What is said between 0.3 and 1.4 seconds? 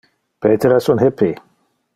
Peter es un hippy.